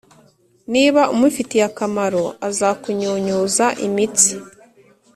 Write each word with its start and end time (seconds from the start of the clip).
Niba 0.73 1.01
umufitiye 1.13 1.63
akamaro, 1.69 2.23
azakunyunyuza 2.47 3.65
imitsi, 3.87 4.31